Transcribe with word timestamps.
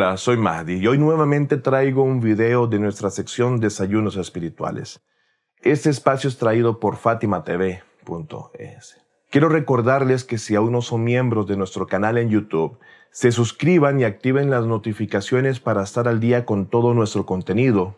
Hola, 0.00 0.16
soy 0.16 0.36
Mahdi 0.36 0.74
y 0.74 0.86
hoy 0.86 0.96
nuevamente 0.96 1.56
traigo 1.56 2.04
un 2.04 2.20
video 2.20 2.68
de 2.68 2.78
nuestra 2.78 3.10
sección 3.10 3.58
Desayunos 3.58 4.16
Espirituales. 4.16 5.00
Este 5.60 5.90
espacio 5.90 6.28
es 6.28 6.38
traído 6.38 6.78
por 6.78 6.94
fatimatv.es. 6.94 7.82
Quiero 9.28 9.48
recordarles 9.48 10.22
que 10.22 10.38
si 10.38 10.54
aún 10.54 10.70
no 10.70 10.82
son 10.82 11.02
miembros 11.02 11.48
de 11.48 11.56
nuestro 11.56 11.88
canal 11.88 12.16
en 12.16 12.30
YouTube, 12.30 12.78
se 13.10 13.32
suscriban 13.32 13.98
y 13.98 14.04
activen 14.04 14.50
las 14.50 14.66
notificaciones 14.66 15.58
para 15.58 15.82
estar 15.82 16.06
al 16.06 16.20
día 16.20 16.44
con 16.44 16.70
todo 16.70 16.94
nuestro 16.94 17.26
contenido. 17.26 17.96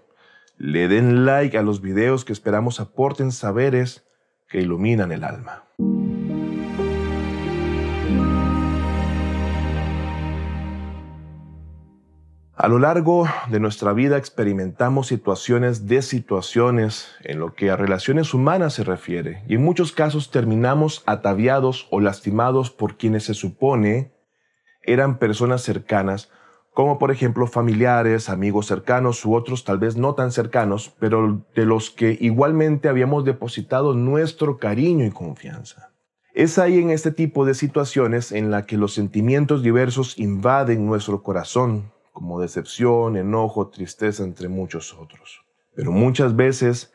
Le 0.56 0.88
den 0.88 1.26
like 1.26 1.58
a 1.58 1.62
los 1.62 1.82
videos 1.82 2.24
que 2.24 2.32
esperamos 2.32 2.80
aporten 2.80 3.30
saberes 3.30 4.06
que 4.48 4.62
iluminan 4.62 5.12
el 5.12 5.22
alma. 5.22 5.64
A 12.62 12.68
lo 12.68 12.78
largo 12.78 13.26
de 13.48 13.58
nuestra 13.58 13.94
vida 13.94 14.18
experimentamos 14.18 15.06
situaciones 15.06 15.86
de 15.86 16.02
situaciones 16.02 17.08
en 17.22 17.40
lo 17.40 17.54
que 17.54 17.70
a 17.70 17.76
relaciones 17.76 18.34
humanas 18.34 18.74
se 18.74 18.84
refiere 18.84 19.42
y 19.48 19.54
en 19.54 19.64
muchos 19.64 19.92
casos 19.92 20.30
terminamos 20.30 21.02
ataviados 21.06 21.88
o 21.90 22.02
lastimados 22.02 22.70
por 22.70 22.98
quienes 22.98 23.24
se 23.24 23.32
supone 23.32 24.12
eran 24.82 25.18
personas 25.18 25.62
cercanas, 25.62 26.28
como 26.74 26.98
por 26.98 27.10
ejemplo 27.10 27.46
familiares, 27.46 28.28
amigos 28.28 28.66
cercanos 28.66 29.24
u 29.24 29.34
otros 29.34 29.64
tal 29.64 29.78
vez 29.78 29.96
no 29.96 30.14
tan 30.14 30.30
cercanos, 30.30 30.94
pero 31.00 31.46
de 31.54 31.64
los 31.64 31.90
que 31.90 32.18
igualmente 32.20 32.90
habíamos 32.90 33.24
depositado 33.24 33.94
nuestro 33.94 34.58
cariño 34.58 35.06
y 35.06 35.10
confianza. 35.10 35.94
Es 36.34 36.58
ahí 36.58 36.78
en 36.78 36.90
este 36.90 37.10
tipo 37.10 37.46
de 37.46 37.54
situaciones 37.54 38.32
en 38.32 38.50
la 38.50 38.66
que 38.66 38.76
los 38.76 38.92
sentimientos 38.92 39.62
diversos 39.62 40.18
invaden 40.18 40.84
nuestro 40.84 41.22
corazón, 41.22 41.90
como 42.20 42.38
decepción, 42.38 43.16
enojo, 43.16 43.68
tristeza, 43.68 44.24
entre 44.24 44.46
muchos 44.50 44.92
otros. 44.92 45.42
Pero 45.74 45.90
muchas 45.90 46.36
veces 46.36 46.92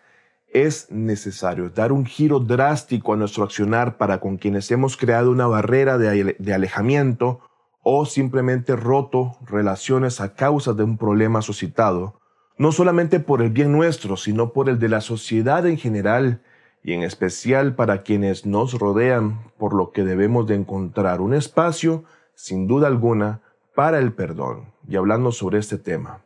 es 0.53 0.91
necesario 0.91 1.71
dar 1.71 1.91
un 1.91 2.05
giro 2.05 2.39
drástico 2.39 3.11
a 3.11 3.15
nuestro 3.15 3.43
accionar 3.43 3.97
para 3.97 4.19
con 4.19 4.37
quienes 4.37 4.69
hemos 4.69 4.95
creado 4.97 5.31
una 5.31 5.47
barrera 5.47 5.97
de, 5.97 6.53
alejamiento 6.53 7.39
o 7.81 8.05
simplemente 8.05 8.75
roto 8.75 9.35
relaciones 9.47 10.21
a 10.21 10.35
causa 10.35 10.73
de 10.73 10.83
un 10.83 10.95
problema 10.95 11.41
suscitado, 11.41 12.21
no 12.59 12.71
solamente 12.71 13.19
por 13.19 13.41
el 13.41 13.49
bien 13.49 13.71
nuestro, 13.71 14.17
sino 14.17 14.53
por 14.53 14.69
el 14.69 14.77
de 14.77 14.89
la 14.89 15.01
sociedad 15.01 15.65
en 15.65 15.77
general 15.77 16.43
y 16.83 16.93
en 16.93 17.01
especial 17.01 17.73
para 17.73 18.03
quienes 18.03 18.45
nos 18.45 18.77
rodean, 18.77 19.39
por 19.57 19.73
lo 19.73 19.91
que 19.91 20.03
debemos 20.03 20.45
de 20.45 20.53
encontrar 20.53 21.19
un 21.19 21.33
espacio, 21.33 22.03
sin 22.35 22.67
duda 22.67 22.85
alguna, 22.85 23.41
para 23.73 23.97
el 23.97 24.13
perdón. 24.13 24.74
Y 24.87 24.95
hablando 24.97 25.31
sobre 25.31 25.59
este 25.59 25.77
tema, 25.77 26.21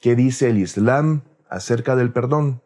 ¿qué 0.00 0.14
dice 0.14 0.50
el 0.50 0.58
Islam 0.58 1.22
acerca 1.48 1.96
del 1.96 2.12
perdón? 2.12 2.62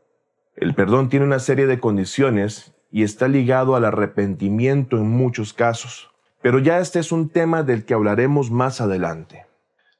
El 0.56 0.74
perdón 0.74 1.08
tiene 1.08 1.24
una 1.24 1.38
serie 1.38 1.66
de 1.66 1.80
condiciones 1.80 2.74
y 2.90 3.02
está 3.02 3.28
ligado 3.28 3.76
al 3.76 3.84
arrepentimiento 3.84 4.96
en 4.96 5.08
muchos 5.08 5.52
casos. 5.52 6.10
Pero 6.42 6.58
ya 6.58 6.78
este 6.78 6.98
es 6.98 7.12
un 7.12 7.28
tema 7.28 7.62
del 7.62 7.84
que 7.84 7.94
hablaremos 7.94 8.50
más 8.50 8.80
adelante. 8.80 9.46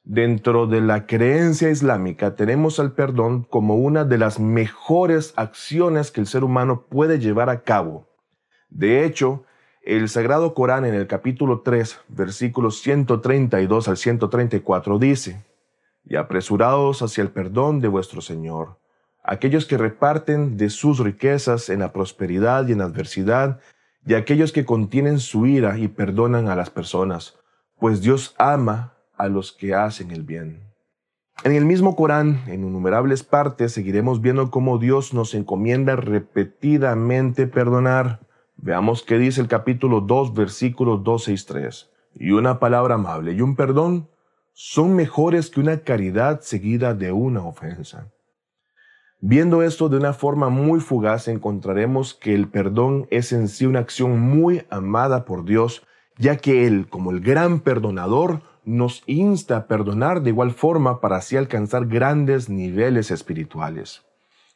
Dentro 0.03 0.67
de 0.67 0.81
la 0.81 1.05
creencia 1.05 1.69
islámica 1.69 2.35
tenemos 2.35 2.79
al 2.79 2.93
perdón 2.93 3.43
como 3.43 3.75
una 3.75 4.05
de 4.05 4.17
las 4.17 4.39
mejores 4.39 5.33
acciones 5.35 6.11
que 6.11 6.21
el 6.21 6.27
ser 6.27 6.43
humano 6.43 6.85
puede 6.89 7.19
llevar 7.19 7.49
a 7.49 7.61
cabo. 7.61 8.07
De 8.69 9.05
hecho, 9.05 9.43
el 9.81 10.09
Sagrado 10.09 10.53
Corán 10.53 10.85
en 10.85 10.93
el 10.93 11.07
capítulo 11.07 11.61
3, 11.61 12.01
versículos 12.09 12.81
132 12.81 13.87
al 13.87 13.97
134 13.97 14.99
dice, 14.99 15.45
Y 16.03 16.15
apresurados 16.15 17.01
hacia 17.01 17.21
el 17.21 17.31
perdón 17.31 17.79
de 17.79 17.87
vuestro 17.87 18.21
Señor, 18.21 18.79
aquellos 19.23 19.65
que 19.65 19.77
reparten 19.77 20.57
de 20.57 20.69
sus 20.69 20.99
riquezas 20.99 21.69
en 21.69 21.79
la 21.79 21.93
prosperidad 21.93 22.67
y 22.67 22.73
en 22.73 22.79
la 22.79 22.85
adversidad, 22.85 23.59
y 24.05 24.15
aquellos 24.15 24.51
que 24.51 24.65
contienen 24.65 25.19
su 25.19 25.45
ira 25.45 25.77
y 25.77 25.87
perdonan 25.87 26.47
a 26.47 26.55
las 26.55 26.69
personas, 26.69 27.37
pues 27.77 28.01
Dios 28.01 28.35
ama 28.37 28.93
a 29.17 29.27
los 29.27 29.51
que 29.51 29.73
hacen 29.73 30.11
el 30.11 30.23
bien. 30.23 30.69
En 31.43 31.53
el 31.53 31.65
mismo 31.65 31.95
Corán, 31.95 32.43
en 32.47 32.65
innumerables 32.65 33.23
partes, 33.23 33.71
seguiremos 33.71 34.21
viendo 34.21 34.51
cómo 34.51 34.77
Dios 34.77 35.13
nos 35.13 35.33
encomienda 35.33 35.95
repetidamente 35.95 37.47
perdonar. 37.47 38.19
Veamos 38.61 39.03
qué 39.03 39.17
dice 39.17 39.39
el 39.39 39.47
capítulo 39.47 40.01
2, 40.01 40.33
versículos 40.33 41.01
12 41.03 41.31
y 41.31 41.35
3. 41.37 41.89
Y 42.15 42.31
una 42.31 42.59
palabra 42.59 42.95
amable 42.95 43.31
y 43.31 43.39
un 43.39 43.55
perdón 43.55 44.09
son 44.51 44.95
mejores 44.95 45.49
que 45.49 45.61
una 45.61 45.77
caridad 45.79 46.41
seguida 46.41 46.93
de 46.93 47.13
una 47.13 47.45
ofensa. 47.45 48.11
Viendo 49.21 49.63
esto 49.63 49.87
de 49.87 49.95
una 49.95 50.11
forma 50.11 50.49
muy 50.49 50.81
fugaz, 50.81 51.29
encontraremos 51.29 52.13
que 52.13 52.35
el 52.35 52.49
perdón 52.49 53.07
es 53.11 53.31
en 53.31 53.47
sí 53.47 53.65
una 53.65 53.79
acción 53.79 54.19
muy 54.19 54.63
amada 54.69 55.23
por 55.23 55.45
Dios, 55.45 55.87
ya 56.17 56.35
que 56.35 56.67
Él, 56.67 56.87
como 56.89 57.11
el 57.11 57.21
gran 57.21 57.61
perdonador, 57.61 58.41
nos 58.65 59.03
insta 59.05 59.55
a 59.55 59.67
perdonar 59.67 60.21
de 60.21 60.31
igual 60.31 60.51
forma 60.51 60.99
para 60.99 61.17
así 61.17 61.37
alcanzar 61.37 61.85
grandes 61.85 62.49
niveles 62.49 63.09
espirituales. 63.09 64.08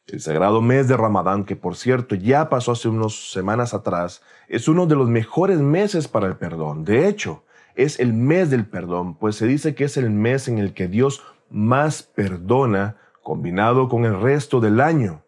El 0.08 0.20
sagrado 0.20 0.62
mes 0.62 0.90
de 0.90 0.98
Ramadán, 0.98 1.46
que 1.46 1.56
por 1.56 1.78
cierto 1.78 2.16
ya 2.16 2.50
pasó 2.50 2.74
hace 2.74 2.90
unas 2.90 3.32
semanas 3.32 3.74
atrás, 3.74 4.22
es 4.50 4.68
uno 4.68 4.86
de 4.86 4.96
los 4.96 5.08
mejores 5.08 5.60
meses 5.60 6.10
para 6.10 6.28
el 6.28 6.36
perdón. 6.36 6.84
De 6.84 7.08
hecho, 7.08 7.44
es 7.76 8.00
el 8.00 8.14
mes 8.14 8.50
del 8.50 8.66
perdón, 8.66 9.16
pues 9.16 9.38
se 9.38 9.48
dice 9.48 9.76
que 9.76 9.86
es 9.86 9.96
el 9.96 10.10
mes 10.10 10.48
en 10.48 10.58
el 10.58 10.74
que 10.74 10.88
Dios 10.90 11.24
más 11.50 12.04
perdona 12.04 12.98
combinado 13.22 13.88
con 13.88 14.04
el 14.04 14.20
resto 14.20 14.60
del 14.60 14.82
año. 14.82 15.24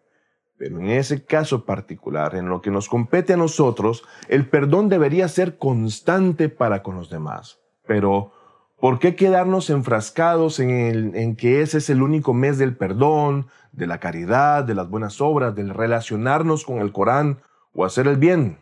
Pero 0.58 0.78
en 0.78 0.90
ese 0.90 1.24
caso 1.24 1.64
particular, 1.64 2.34
en 2.34 2.48
lo 2.48 2.60
que 2.60 2.70
nos 2.70 2.88
compete 2.88 3.32
a 3.32 3.38
nosotros, 3.38 4.04
el 4.28 4.48
perdón 4.48 4.88
debería 4.88 5.28
ser 5.28 5.56
constante 5.56 6.48
para 6.48 6.82
con 6.82 6.96
los 6.96 7.10
demás. 7.10 7.58
Pero, 7.86 8.32
¿por 8.80 8.98
qué 8.98 9.16
quedarnos 9.16 9.70
enfrascados 9.70 10.60
en, 10.60 11.16
en 11.16 11.36
que 11.36 11.62
ese 11.62 11.78
es 11.78 11.90
el 11.90 12.02
único 12.02 12.34
mes 12.34 12.58
del 12.58 12.76
perdón, 12.76 13.46
de 13.76 13.86
la 13.86 14.00
caridad, 14.00 14.64
de 14.64 14.74
las 14.74 14.88
buenas 14.88 15.20
obras, 15.20 15.54
del 15.54 15.70
relacionarnos 15.70 16.64
con 16.64 16.78
el 16.78 16.92
Corán 16.92 17.42
o 17.74 17.84
hacer 17.84 18.08
el 18.08 18.16
bien. 18.16 18.58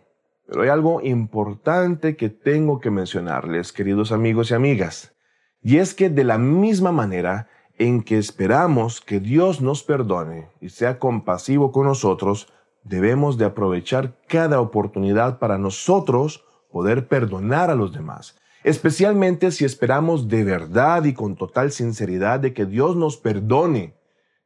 Pero 0.47 0.62
hay 0.62 0.69
algo 0.69 1.00
importante 1.00 2.16
que 2.16 2.28
tengo 2.28 2.80
que 2.80 2.91
mencionarles, 2.91 3.72
queridos 3.72 4.12
amigos 4.12 4.50
y 4.50 4.54
amigas, 4.54 5.14
y 5.62 5.78
es 5.78 5.94
que 5.94 6.10
de 6.10 6.25
la 6.25 6.36
misma 6.36 6.92
manera 6.92 7.48
en 7.78 8.02
que 8.02 8.19
esperamos 8.19 9.00
que 9.00 9.20
Dios 9.20 9.62
nos 9.62 9.82
perdone 9.82 10.48
y 10.60 10.69
sea 10.69 10.98
compasivo 10.98 11.72
con 11.72 11.86
nosotros, 11.86 12.52
debemos 12.82 13.38
de 13.38 13.46
aprovechar 13.46 14.19
cada 14.28 14.60
oportunidad 14.60 15.38
para 15.38 15.56
nosotros 15.56 16.44
poder 16.70 17.08
perdonar 17.08 17.70
a 17.70 17.75
los 17.75 17.92
demás, 17.92 18.36
especialmente 18.64 19.52
si 19.52 19.64
esperamos 19.64 20.28
de 20.28 20.42
verdad 20.42 21.04
y 21.04 21.14
con 21.14 21.36
total 21.36 21.70
sinceridad 21.70 22.41
de 22.41 22.52
que 22.52 22.66
Dios 22.66 22.97
nos 22.97 23.16
perdone 23.16 23.94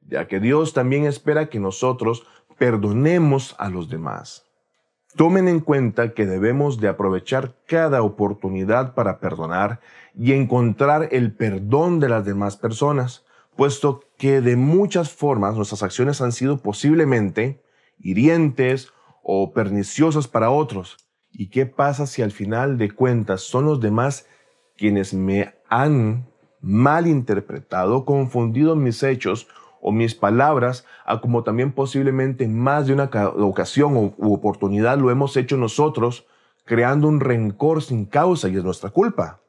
ya 0.08 0.26
que 0.26 0.40
Dios 0.40 0.72
también 0.72 1.04
espera 1.04 1.48
que 1.48 1.60
nosotros 1.60 2.26
perdonemos 2.56 3.54
a 3.58 3.68
los 3.68 3.88
demás. 3.88 4.44
Tomen 5.16 5.48
en 5.48 5.60
cuenta 5.60 6.12
que 6.12 6.26
debemos 6.26 6.80
de 6.80 6.88
aprovechar 6.88 7.54
cada 7.66 8.02
oportunidad 8.02 8.94
para 8.94 9.20
perdonar 9.20 9.80
y 10.14 10.32
encontrar 10.32 11.08
el 11.12 11.32
perdón 11.34 12.00
de 12.00 12.08
las 12.08 12.24
demás 12.24 12.56
personas, 12.56 13.24
puesto 13.56 14.00
que 14.16 14.40
de 14.40 14.56
muchas 14.56 15.10
formas 15.10 15.56
nuestras 15.56 15.82
acciones 15.82 16.20
han 16.20 16.32
sido 16.32 16.58
posiblemente 16.58 17.62
hirientes 17.98 18.92
o 19.22 19.52
perniciosas 19.52 20.28
para 20.28 20.50
otros. 20.50 21.07
¿Y 21.30 21.50
qué 21.50 21.66
pasa 21.66 22.06
si 22.06 22.22
al 22.22 22.32
final 22.32 22.78
de 22.78 22.90
cuentas 22.90 23.42
son 23.42 23.66
los 23.66 23.80
demás 23.80 24.26
quienes 24.76 25.12
me 25.12 25.54
han 25.68 26.26
malinterpretado, 26.60 28.04
confundido 28.04 28.74
mis 28.76 29.02
hechos 29.02 29.48
o 29.80 29.92
mis 29.92 30.14
palabras, 30.14 30.84
como 31.22 31.44
también 31.44 31.72
posiblemente 31.72 32.48
más 32.48 32.86
de 32.86 32.94
una 32.94 33.10
ocasión 33.24 33.96
u 34.16 34.32
oportunidad 34.32 34.98
lo 34.98 35.10
hemos 35.10 35.36
hecho 35.36 35.56
nosotros, 35.56 36.26
creando 36.64 37.08
un 37.08 37.20
rencor 37.20 37.82
sin 37.82 38.04
causa 38.04 38.48
y 38.48 38.56
es 38.56 38.64
nuestra 38.64 38.90
culpa. 38.90 39.40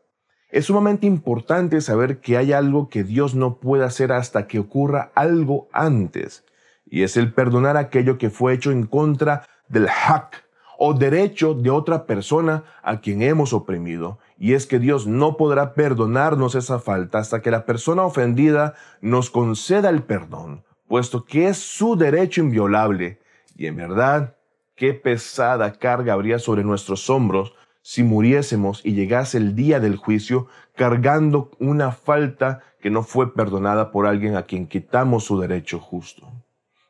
Es 0.52 0.66
sumamente 0.66 1.06
importante 1.06 1.82
saber 1.82 2.20
que 2.22 2.38
hay 2.38 2.54
algo 2.54 2.90
que 2.90 3.04
Dios 3.04 3.36
no 3.36 3.60
puede 3.60 3.86
hacer 3.86 4.12
hasta 4.12 4.48
que 4.48 4.60
ocurra 4.60 5.12
algo 5.16 5.68
antes, 5.72 6.44
y 6.86 7.04
es 7.04 7.18
el 7.18 7.34
perdonar 7.34 7.78
aquello 7.78 8.18
que 8.18 8.30
fue 8.30 8.54
hecho 8.54 8.72
en 8.72 8.86
contra 8.86 9.48
del 9.68 9.88
haq 9.88 10.49
o 10.82 10.94
derecho 10.94 11.54
de 11.54 11.70
otra 11.70 12.06
persona 12.06 12.64
a 12.84 13.02
quien 13.02 13.22
hemos 13.22 13.52
oprimido 13.52 14.18
y 14.38 14.54
es 14.54 14.66
que 14.66 14.80
Dios 14.80 15.08
no 15.08 15.36
podrá 15.36 15.74
perdonarnos 15.74 16.56
esa 16.56 16.80
falta 16.80 17.20
hasta 17.20 17.42
que 17.42 17.52
la 17.52 17.66
persona 17.66 18.04
ofendida 18.04 18.76
nos 19.02 19.30
conceda 19.30 19.90
el 19.90 20.04
perdón, 20.04 20.64
puesto 20.88 21.26
que 21.26 21.50
es 21.50 21.58
su 21.58 21.98
derecho 21.98 22.40
inviolable. 22.40 23.20
Y 23.58 23.66
en 23.66 23.76
verdad, 23.76 24.38
qué 24.76 24.94
pesada 24.94 25.74
carga 25.74 26.14
habría 26.14 26.40
sobre 26.40 26.64
nuestros 26.64 27.10
hombros 27.10 27.54
si 27.82 28.04
muriésemos 28.04 28.80
y 28.86 28.94
llegase 28.94 29.38
el 29.38 29.56
día 29.56 29.82
del 29.82 29.98
juicio 29.98 30.48
cargando 30.78 31.52
una 31.60 31.92
falta 31.92 32.62
que 32.80 32.90
no 32.90 33.04
fue 33.04 33.34
perdonada 33.34 33.92
por 33.92 34.08
alguien 34.08 34.38
a 34.38 34.44
quien 34.44 34.66
quitamos 34.66 35.26
su 35.26 35.42
derecho 35.42 35.78
justo. 35.80 36.32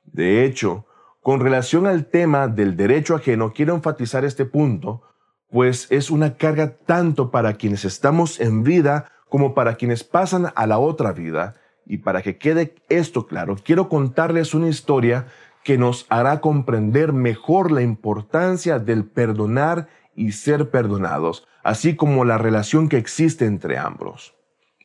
De 0.04 0.46
hecho, 0.46 0.86
con 1.30 1.42
relación 1.42 1.86
al 1.86 2.08
tema 2.08 2.48
del 2.48 2.76
derecho 2.76 3.14
ajeno, 3.14 3.54
quiero 3.54 3.76
enfatizar 3.76 4.26
este 4.26 4.46
punto, 4.46 5.04
pues 5.52 5.86
es 5.92 6.10
una 6.10 6.38
carga 6.38 6.80
tanto 6.88 7.30
para 7.30 7.54
quienes 7.54 7.86
estamos 7.86 8.40
en 8.40 8.64
vida 8.64 9.12
como 9.30 9.54
para 9.54 9.76
quienes 9.76 10.04
pasan 10.04 10.52
a 10.56 10.66
la 10.66 10.80
otra 10.80 11.12
vida. 11.12 11.54
Y 11.86 11.98
para 12.00 12.24
que 12.24 12.40
quede 12.40 12.74
esto 12.90 13.28
claro, 13.28 13.58
quiero 13.64 13.90
contarles 13.90 14.56
una 14.56 14.70
historia 14.70 15.28
que 15.64 15.78
nos 15.78 16.08
hará 16.10 16.42
comprender 16.42 17.14
mejor 17.14 17.72
la 17.72 17.84
importancia 17.84 18.80
del 18.80 19.06
perdonar 19.06 19.88
y 20.16 20.32
ser 20.32 20.72
perdonados, 20.72 21.48
así 21.64 21.96
como 21.96 22.26
la 22.26 22.40
relación 22.40 22.90
que 22.90 22.98
existe 22.98 23.46
entre 23.46 23.78
ambos. 23.78 24.39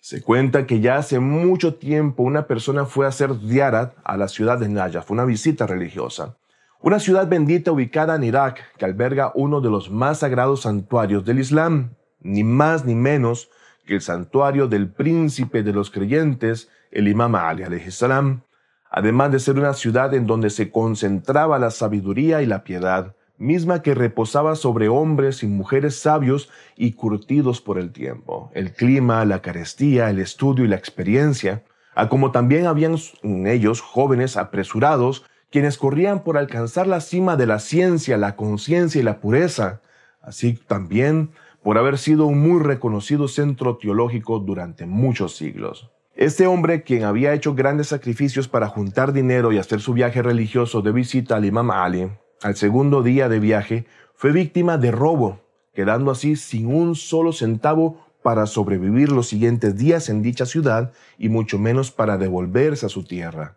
Se 0.04 0.20
cuenta 0.20 0.66
que 0.66 0.80
ya 0.80 0.98
hace 0.98 1.18
mucho 1.18 1.76
tiempo 1.76 2.24
una 2.24 2.46
persona 2.46 2.84
fue 2.84 3.06
a 3.06 3.08
hacer 3.08 3.40
diarat 3.40 3.94
a 4.04 4.18
la 4.18 4.28
ciudad 4.28 4.58
de 4.58 4.68
Najaf, 4.68 5.10
una 5.10 5.24
visita 5.24 5.66
religiosa. 5.66 6.36
Una 6.82 6.98
ciudad 6.98 7.26
bendita 7.26 7.72
ubicada 7.72 8.14
en 8.14 8.24
Irak 8.24 8.60
que 8.76 8.84
alberga 8.84 9.32
uno 9.34 9.62
de 9.62 9.70
los 9.70 9.90
más 9.90 10.18
sagrados 10.18 10.60
santuarios 10.60 11.24
del 11.24 11.38
Islam, 11.38 11.94
ni 12.20 12.44
más 12.44 12.84
ni 12.84 12.94
menos 12.94 13.48
que 13.86 13.94
el 13.94 14.02
santuario 14.02 14.68
del 14.68 14.90
príncipe 14.90 15.62
de 15.62 15.72
los 15.72 15.90
creyentes, 15.90 16.68
el 16.90 17.08
Imam 17.08 17.34
Ali 17.34 17.64
salam, 17.90 18.42
además 18.90 19.32
de 19.32 19.38
ser 19.38 19.58
una 19.58 19.72
ciudad 19.72 20.12
en 20.12 20.26
donde 20.26 20.50
se 20.50 20.70
concentraba 20.70 21.58
la 21.58 21.70
sabiduría 21.70 22.42
y 22.42 22.46
la 22.46 22.62
piedad, 22.62 23.16
misma 23.38 23.82
que 23.82 23.94
reposaba 23.94 24.54
sobre 24.54 24.88
hombres 24.88 25.42
y 25.42 25.46
mujeres 25.46 25.98
sabios 25.98 26.50
y 26.76 26.92
curtidos 26.92 27.60
por 27.60 27.78
el 27.78 27.92
tiempo, 27.92 28.50
el 28.54 28.72
clima, 28.72 29.24
la 29.24 29.42
carestía, 29.42 30.10
el 30.10 30.18
estudio 30.18 30.64
y 30.64 30.68
la 30.68 30.76
experiencia, 30.76 31.64
a 31.94 32.08
como 32.08 32.30
también 32.32 32.66
habían 32.66 32.96
en 33.22 33.46
ellos 33.46 33.80
jóvenes 33.80 34.36
apresurados 34.36 35.24
quienes 35.50 35.78
corrían 35.78 36.24
por 36.24 36.36
alcanzar 36.36 36.86
la 36.86 37.00
cima 37.00 37.36
de 37.36 37.46
la 37.46 37.60
ciencia, 37.60 38.16
la 38.16 38.34
conciencia 38.34 39.00
y 39.00 39.04
la 39.04 39.20
pureza, 39.20 39.80
así 40.20 40.54
también 40.54 41.30
por 41.62 41.78
haber 41.78 41.96
sido 41.98 42.26
un 42.26 42.40
muy 42.40 42.60
reconocido 42.62 43.28
centro 43.28 43.76
teológico 43.76 44.38
durante 44.40 44.84
muchos 44.84 45.36
siglos. 45.36 45.90
Este 46.16 46.46
hombre, 46.46 46.82
quien 46.82 47.04
había 47.04 47.34
hecho 47.34 47.54
grandes 47.54 47.88
sacrificios 47.88 48.48
para 48.48 48.68
juntar 48.68 49.12
dinero 49.12 49.52
y 49.52 49.58
hacer 49.58 49.80
su 49.80 49.92
viaje 49.94 50.22
religioso 50.22 50.82
de 50.82 50.92
visita 50.92 51.36
al 51.36 51.44
Imam 51.44 51.70
Ali, 51.70 52.08
al 52.44 52.56
segundo 52.56 53.02
día 53.02 53.30
de 53.30 53.40
viaje, 53.40 53.86
fue 54.14 54.30
víctima 54.30 54.76
de 54.76 54.90
robo, 54.90 55.40
quedando 55.72 56.10
así 56.10 56.36
sin 56.36 56.66
un 56.66 56.94
solo 56.94 57.32
centavo 57.32 58.04
para 58.22 58.44
sobrevivir 58.44 59.10
los 59.10 59.28
siguientes 59.28 59.78
días 59.78 60.10
en 60.10 60.20
dicha 60.20 60.44
ciudad 60.44 60.92
y 61.16 61.30
mucho 61.30 61.58
menos 61.58 61.90
para 61.90 62.18
devolverse 62.18 62.84
a 62.84 62.90
su 62.90 63.02
tierra. 63.02 63.56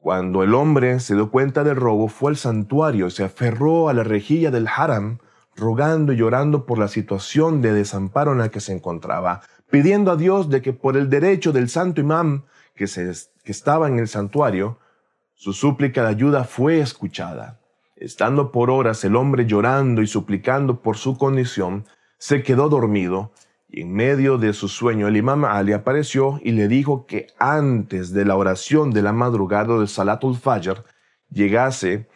Cuando 0.00 0.42
el 0.42 0.52
hombre 0.52 0.98
se 0.98 1.14
dio 1.14 1.30
cuenta 1.30 1.62
del 1.62 1.76
robo, 1.76 2.08
fue 2.08 2.32
al 2.32 2.36
santuario 2.36 3.08
se 3.08 3.22
aferró 3.22 3.88
a 3.88 3.94
la 3.94 4.02
rejilla 4.02 4.50
del 4.50 4.66
haram, 4.66 5.18
rogando 5.54 6.12
y 6.12 6.16
llorando 6.16 6.66
por 6.66 6.80
la 6.80 6.88
situación 6.88 7.62
de 7.62 7.72
desamparo 7.72 8.32
en 8.32 8.38
la 8.38 8.48
que 8.48 8.58
se 8.58 8.72
encontraba, 8.72 9.42
pidiendo 9.70 10.10
a 10.10 10.16
Dios 10.16 10.50
de 10.50 10.60
que 10.60 10.72
por 10.72 10.96
el 10.96 11.08
derecho 11.08 11.52
del 11.52 11.68
santo 11.68 12.02
que, 12.74 12.86
que 12.86 13.52
estaba 13.52 13.86
en 13.86 14.00
el 14.00 14.08
santuario, 14.08 14.80
su 15.34 15.52
súplica 15.52 16.02
de 16.02 16.08
ayuda 16.08 16.42
fue 16.42 16.80
escuchada. 16.80 17.60
Estando 18.04 18.52
por 18.52 18.68
horas 18.70 19.02
el 19.04 19.16
hombre 19.16 19.46
llorando 19.46 20.02
y 20.02 20.06
suplicando 20.06 20.82
por 20.82 20.98
su 20.98 21.16
condición, 21.16 21.86
se 22.18 22.42
quedó 22.42 22.68
dormido 22.68 23.32
y 23.66 23.80
en 23.80 23.94
medio 23.94 24.36
de 24.36 24.52
su 24.52 24.68
sueño 24.68 25.08
el 25.08 25.16
imam 25.16 25.46
Ali 25.46 25.72
apareció 25.72 26.38
y 26.42 26.52
le 26.52 26.68
dijo 26.68 27.06
que 27.06 27.28
antes 27.38 28.12
de 28.12 28.26
la 28.26 28.36
oración 28.36 28.90
de 28.90 29.00
la 29.00 29.14
madrugada 29.14 29.78
de 29.78 29.86
Salatul 29.86 30.36
Fajr 30.36 30.84
llegase, 31.30 32.06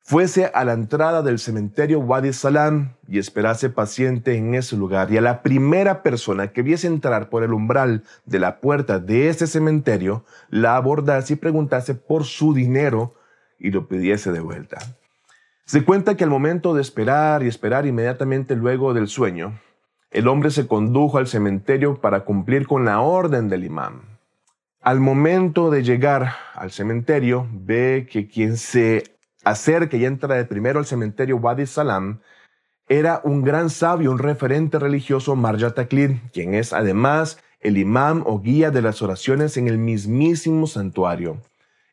fuese 0.00 0.46
a 0.46 0.64
la 0.64 0.72
entrada 0.72 1.22
del 1.22 1.38
cementerio 1.38 2.00
Wadi 2.00 2.32
Salam 2.32 2.96
y 3.06 3.20
esperase 3.20 3.70
paciente 3.70 4.34
en 4.34 4.56
ese 4.56 4.76
lugar 4.76 5.12
y 5.12 5.16
a 5.16 5.20
la 5.20 5.44
primera 5.44 6.02
persona 6.02 6.48
que 6.48 6.62
viese 6.62 6.88
entrar 6.88 7.28
por 7.28 7.44
el 7.44 7.52
umbral 7.52 8.02
de 8.24 8.40
la 8.40 8.58
puerta 8.58 8.98
de 8.98 9.28
ese 9.28 9.46
cementerio 9.46 10.24
la 10.50 10.74
abordase 10.74 11.34
y 11.34 11.36
preguntase 11.36 11.94
por 11.94 12.24
su 12.24 12.52
dinero 12.52 13.14
y 13.60 13.70
lo 13.70 13.86
pidiese 13.86 14.32
de 14.32 14.40
vuelta. 14.40 14.78
Se 15.66 15.84
cuenta 15.84 16.16
que 16.16 16.22
al 16.22 16.30
momento 16.30 16.74
de 16.74 16.80
esperar 16.80 17.42
y 17.42 17.48
esperar 17.48 17.86
inmediatamente 17.86 18.54
luego 18.54 18.94
del 18.94 19.08
sueño, 19.08 19.58
el 20.12 20.28
hombre 20.28 20.52
se 20.52 20.68
condujo 20.68 21.18
al 21.18 21.26
cementerio 21.26 22.00
para 22.00 22.20
cumplir 22.20 22.68
con 22.68 22.84
la 22.84 23.00
orden 23.00 23.48
del 23.48 23.64
imán. 23.64 24.02
Al 24.80 25.00
momento 25.00 25.68
de 25.72 25.82
llegar 25.82 26.36
al 26.54 26.70
cementerio, 26.70 27.48
ve 27.50 28.06
que 28.08 28.28
quien 28.28 28.56
se 28.56 29.02
acerca 29.42 29.96
y 29.96 30.04
entra 30.04 30.36
de 30.36 30.44
primero 30.44 30.78
al 30.78 30.86
cementerio 30.86 31.38
Wadi 31.38 31.66
Salam 31.66 32.20
era 32.88 33.20
un 33.24 33.42
gran 33.42 33.68
sabio, 33.68 34.12
un 34.12 34.20
referente 34.20 34.78
religioso, 34.78 35.34
Marja 35.34 35.74
Taklid, 35.74 36.12
quien 36.32 36.54
es 36.54 36.72
además 36.72 37.40
el 37.58 37.76
imán 37.76 38.22
o 38.24 38.40
guía 38.40 38.70
de 38.70 38.82
las 38.82 39.02
oraciones 39.02 39.56
en 39.56 39.66
el 39.66 39.78
mismísimo 39.78 40.68
santuario. 40.68 41.38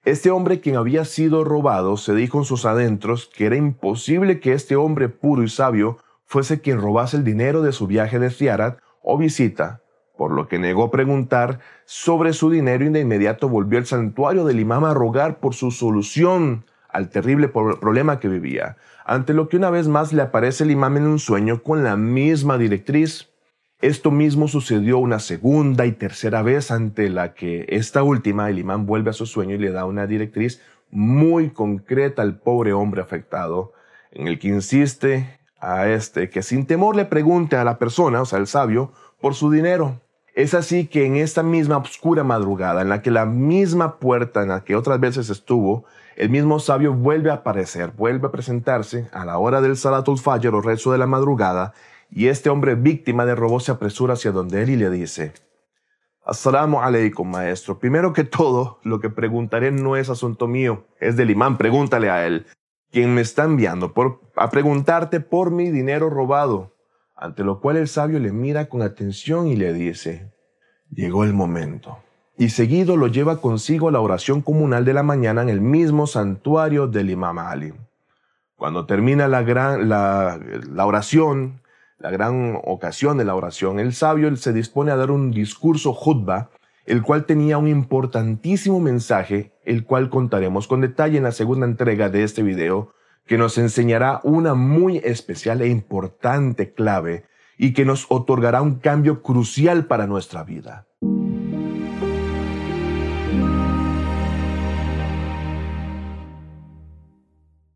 Este 0.05 0.31
hombre 0.31 0.59
quien 0.59 0.75
había 0.75 1.05
sido 1.05 1.45
robado 1.45 1.95
se 1.95 2.13
dijo 2.13 2.37
en 2.37 2.43
sus 2.43 2.65
adentros 2.65 3.29
que 3.33 3.45
era 3.45 3.55
imposible 3.55 4.41
que 4.41 4.51
este 4.51 4.75
hombre 4.75 5.07
puro 5.07 5.43
y 5.43 5.49
sabio 5.49 5.97
fuese 6.25 6.59
quien 6.59 6.81
robase 6.81 7.15
el 7.15 7.23
dinero 7.23 7.61
de 7.61 7.71
su 7.71 7.87
viaje 7.87 8.19
de 8.19 8.29
Ziarat 8.29 8.79
o 9.01 9.17
visita, 9.17 9.81
por 10.17 10.31
lo 10.31 10.49
que 10.49 10.59
negó 10.59 10.91
preguntar 10.91 11.59
sobre 11.85 12.33
su 12.33 12.49
dinero 12.49 12.83
y 12.83 12.89
de 12.89 12.99
inmediato 12.99 13.47
volvió 13.47 13.79
al 13.79 13.85
santuario 13.85 14.43
del 14.43 14.59
imam 14.59 14.83
a 14.83 14.93
rogar 14.93 15.39
por 15.39 15.53
su 15.53 15.71
solución 15.71 16.65
al 16.89 17.07
terrible 17.07 17.47
problema 17.47 18.19
que 18.19 18.27
vivía, 18.27 18.75
ante 19.05 19.33
lo 19.33 19.47
que 19.47 19.55
una 19.55 19.69
vez 19.69 19.87
más 19.87 20.11
le 20.11 20.21
aparece 20.21 20.65
el 20.65 20.71
imam 20.71 20.97
en 20.97 21.07
un 21.07 21.19
sueño 21.19 21.63
con 21.63 21.85
la 21.85 21.95
misma 21.95 22.57
directriz 22.57 23.32
esto 23.83 24.11
mismo 24.11 24.47
sucedió 24.47 24.97
una 24.97 25.19
segunda 25.19 25.85
y 25.85 25.91
tercera 25.91 26.41
vez 26.41 26.71
ante 26.71 27.09
la 27.09 27.33
que 27.33 27.65
esta 27.67 28.01
última, 28.01 28.49
el 28.49 28.57
imán 28.57 28.85
vuelve 28.85 29.09
a 29.09 29.13
su 29.13 29.25
sueño 29.25 29.55
y 29.55 29.57
le 29.57 29.71
da 29.71 29.83
una 29.83 30.07
directriz 30.07 30.61
muy 30.89 31.49
concreta 31.49 32.21
al 32.21 32.39
pobre 32.39 32.71
hombre 32.71 33.01
afectado, 33.01 33.73
en 34.11 34.29
el 34.29 34.39
que 34.39 34.47
insiste 34.47 35.37
a 35.59 35.89
este 35.89 36.29
que 36.29 36.43
sin 36.43 36.65
temor 36.65 36.95
le 36.95 37.03
pregunte 37.03 37.57
a 37.57 37.65
la 37.65 37.77
persona, 37.77 38.21
o 38.21 38.25
sea, 38.25 38.39
el 38.39 38.47
sabio, 38.47 38.93
por 39.19 39.35
su 39.35 39.51
dinero. 39.51 39.99
Es 40.33 40.53
así 40.53 40.87
que 40.87 41.05
en 41.05 41.17
esta 41.17 41.43
misma 41.43 41.75
oscura 41.75 42.23
madrugada, 42.23 42.83
en 42.83 42.89
la 42.89 43.01
que 43.01 43.11
la 43.11 43.25
misma 43.25 43.99
puerta 43.99 44.43
en 44.43 44.47
la 44.47 44.63
que 44.63 44.77
otras 44.77 45.01
veces 45.01 45.29
estuvo, 45.29 45.83
el 46.15 46.29
mismo 46.29 46.59
sabio 46.59 46.93
vuelve 46.93 47.31
a 47.31 47.35
aparecer, 47.35 47.91
vuelve 47.91 48.27
a 48.27 48.31
presentarse 48.31 49.09
a 49.11 49.25
la 49.25 49.37
hora 49.39 49.59
del 49.59 49.75
Salatul 49.75 50.19
Fajr 50.19 50.55
o 50.55 50.61
rezo 50.61 50.93
de 50.93 50.99
la 50.99 51.05
madrugada 51.07 51.73
y 52.15 52.27
este 52.27 52.49
hombre 52.49 52.75
víctima 52.75 53.25
de 53.25 53.33
robo 53.33 53.59
se 53.59 53.71
apresura 53.71 54.13
hacia 54.13 54.31
donde 54.31 54.61
él 54.61 54.69
y 54.69 54.75
le 54.75 54.89
dice, 54.91 55.33
Assalamu 56.25 56.79
alaikum, 56.79 57.29
maestro. 57.29 57.79
Primero 57.79 58.13
que 58.13 58.23
todo, 58.23 58.79
lo 58.83 58.99
que 58.99 59.09
preguntaré 59.09 59.71
no 59.71 59.97
es 59.97 60.09
asunto 60.09 60.47
mío, 60.47 60.85
es 60.99 61.17
del 61.17 61.31
imán, 61.31 61.57
pregúntale 61.57 62.09
a 62.09 62.25
él, 62.25 62.45
quien 62.91 63.13
me 63.15 63.21
está 63.21 63.45
enviando 63.45 63.93
por, 63.93 64.21
a 64.35 64.49
preguntarte 64.49 65.19
por 65.19 65.51
mi 65.51 65.71
dinero 65.71 66.09
robado. 66.09 66.75
Ante 67.15 67.43
lo 67.43 67.59
cual 67.59 67.77
el 67.77 67.87
sabio 67.87 68.19
le 68.19 68.31
mira 68.31 68.69
con 68.69 68.81
atención 68.81 69.47
y 69.47 69.55
le 69.55 69.73
dice, 69.73 70.31
llegó 70.91 71.23
el 71.23 71.33
momento. 71.33 71.97
Y 72.37 72.49
seguido 72.49 72.95
lo 72.95 73.07
lleva 73.07 73.41
consigo 73.41 73.89
a 73.89 73.91
la 73.91 73.99
oración 73.99 74.41
comunal 74.41 74.85
de 74.85 74.93
la 74.93 75.03
mañana 75.03 75.41
en 75.41 75.49
el 75.49 75.61
mismo 75.61 76.05
santuario 76.07 76.87
del 76.87 77.09
imam 77.09 77.39
Ali. 77.39 77.73
Cuando 78.55 78.85
termina 78.85 79.27
la, 79.27 79.41
gran, 79.41 79.89
la, 79.89 80.39
la 80.69 80.85
oración, 80.85 81.62
la 82.03 82.11
gran 82.11 82.59
ocasión 82.65 83.17
de 83.17 83.23
la 83.23 83.33
oración, 83.33 83.79
el 83.79 83.93
sabio 83.93 84.35
se 84.35 84.51
dispone 84.51 84.91
a 84.91 84.97
dar 84.97 85.09
un 85.09 85.31
discurso 85.31 85.93
jutba, 85.93 86.49
el 86.85 87.01
cual 87.01 87.23
tenía 87.23 87.57
un 87.57 87.69
importantísimo 87.69 88.81
mensaje, 88.81 89.53
el 89.63 89.85
cual 89.85 90.09
contaremos 90.09 90.67
con 90.67 90.81
detalle 90.81 91.17
en 91.17 91.23
la 91.23 91.31
segunda 91.31 91.65
entrega 91.65 92.09
de 92.09 92.23
este 92.23 92.43
video, 92.43 92.93
que 93.25 93.37
nos 93.37 93.57
enseñará 93.57 94.19
una 94.25 94.53
muy 94.53 94.97
especial 94.97 95.61
e 95.61 95.69
importante 95.69 96.73
clave 96.73 97.23
y 97.57 97.71
que 97.71 97.85
nos 97.85 98.07
otorgará 98.09 98.61
un 98.61 98.79
cambio 98.79 99.21
crucial 99.21 99.85
para 99.85 100.05
nuestra 100.05 100.43
vida. 100.43 100.85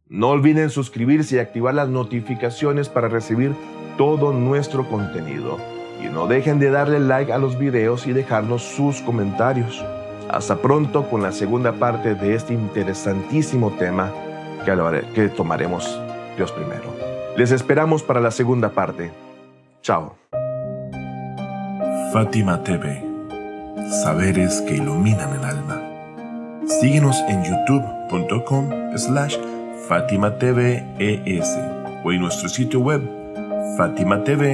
No 0.10 0.30
olviden 0.30 0.70
suscribirse 0.70 1.38
y 1.38 1.40
activar 1.40 1.76
las 1.76 1.88
notificaciones 1.88 2.90
para 2.90 3.08
recibir 3.08 3.56
todo 3.98 4.32
nuestro 4.32 4.88
contenido. 4.88 5.58
Y 6.02 6.08
no 6.08 6.28
dejen 6.28 6.60
de 6.60 6.70
darle 6.70 7.00
like 7.00 7.34
a 7.34 7.38
los 7.38 7.58
videos 7.58 8.08
y 8.08 8.14
dejarnos 8.14 8.64
sus 8.64 9.02
comentarios. 9.02 9.84
Hasta 10.30 10.58
pronto 10.58 11.10
con 11.10 11.22
la 11.22 11.32
segunda 11.32 11.74
parte 11.74 12.16
de 12.16 12.36
este 12.36 12.54
interesantísimo 12.54 13.72
tema 13.72 14.12
que, 15.14 15.30
tomaremos 15.30 16.00
Dios 16.36 16.52
primero. 16.52 16.94
Les 17.36 17.52
esperamos 17.52 18.04
para 18.04 18.20
la 18.20 18.32
segunda 18.32 18.70
parte. 18.70 19.12
Chao. 19.82 20.16
Fátima 22.14 22.64
TV 22.64 23.08
saberes 23.90 24.62
que 24.62 24.76
iluminan 24.76 25.34
el 25.34 25.46
alma. 25.46 25.82
Síguenos 26.66 27.18
en 27.30 27.44
youtube.com 27.44 28.98
slash 28.98 29.38
Fátima 29.88 30.38
TV 30.38 30.84
ES 31.00 31.58
o 32.04 32.12
en 32.12 32.22
nuestro 32.22 32.50
sitio 32.50 32.82
web 32.82 33.02
fatimatv.es. 33.78 34.48